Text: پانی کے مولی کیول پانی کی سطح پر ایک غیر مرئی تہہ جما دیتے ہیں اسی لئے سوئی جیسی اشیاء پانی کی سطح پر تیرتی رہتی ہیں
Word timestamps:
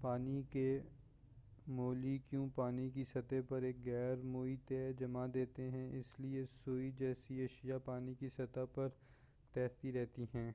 پانی 0.00 0.42
کے 0.50 0.68
مولی 1.68 2.16
کیول 2.20 2.48
پانی 2.54 2.88
کی 2.90 3.04
سطح 3.04 3.40
پر 3.48 3.62
ایک 3.62 3.84
غیر 3.84 4.22
مرئی 4.24 4.56
تہہ 4.66 4.90
جما 4.98 5.26
دیتے 5.34 5.70
ہیں 5.70 5.88
اسی 5.92 6.22
لئے 6.22 6.44
سوئی 6.54 6.90
جیسی 6.98 7.44
اشیاء 7.44 7.78
پانی 7.84 8.14
کی 8.14 8.28
سطح 8.36 8.74
پر 8.74 8.88
تیرتی 9.54 9.92
رہتی 9.92 10.26
ہیں 10.34 10.50